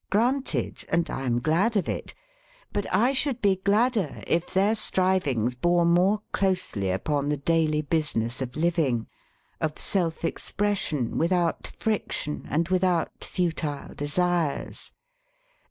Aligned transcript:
Granted! 0.09 0.83
And 0.89 1.07
I 1.11 1.27
am 1.27 1.39
glad 1.39 1.77
of 1.77 1.87
it. 1.87 2.15
But 2.73 2.91
I 2.91 3.13
should 3.13 3.39
be 3.39 3.57
gladder 3.57 4.23
if 4.25 4.47
their 4.51 4.73
strivings 4.73 5.53
bore 5.53 5.85
more 5.85 6.21
closely 6.31 6.89
upon 6.89 7.29
the 7.29 7.37
daily 7.37 7.83
business 7.83 8.41
of 8.41 8.57
living, 8.57 9.05
of 9.59 9.77
self 9.77 10.25
expression 10.25 11.19
without 11.19 11.71
friction 11.77 12.47
and 12.49 12.67
without 12.69 13.23
futile 13.23 13.93
desires. 13.93 14.91